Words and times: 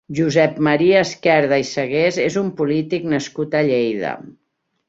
Josep 0.19 0.55
Maria 0.67 1.03
Esquerda 1.07 1.59
i 1.63 1.67
Segués 1.73 2.19
és 2.25 2.39
un 2.43 2.49
polític 2.63 3.09
nascut 3.15 3.59
a 3.61 3.65
Lleida. 3.69 4.19